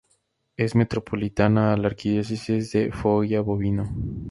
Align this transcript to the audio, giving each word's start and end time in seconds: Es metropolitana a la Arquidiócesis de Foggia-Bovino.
Es 0.57 0.73
metropolitana 0.73 1.73
a 1.73 1.77
la 1.77 1.89
Arquidiócesis 1.89 2.71
de 2.71 2.91
Foggia-Bovino. 2.91 3.87